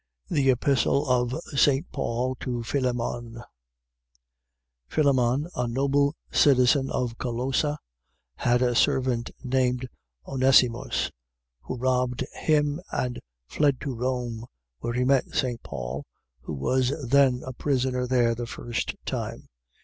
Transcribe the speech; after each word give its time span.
THE 0.31 0.49
EPISTLE 0.49 1.07
OF 1.07 1.39
ST. 1.55 1.91
PAUL 1.91 2.33
TO 2.39 2.63
PHILEMON 2.63 3.43
Philemon, 4.87 5.47
a 5.55 5.67
noble 5.67 6.15
citizen 6.31 6.89
of 6.89 7.19
Colossa, 7.19 7.77
had 8.37 8.63
a 8.63 8.73
servant 8.73 9.29
named 9.43 9.87
Onesimus, 10.27 11.11
who 11.61 11.75
robbed 11.77 12.25
him 12.33 12.81
and 12.91 13.19
fled 13.45 13.79
to 13.81 13.93
Rome, 13.93 14.47
where 14.79 14.93
he 14.93 15.03
met 15.03 15.35
St. 15.35 15.61
Paul, 15.61 16.07
who 16.39 16.53
was 16.55 16.91
then 17.07 17.43
a 17.45 17.53
prisoner 17.53 18.07
there 18.07 18.33
the 18.33 18.47
first 18.47 18.95
time. 19.05 19.49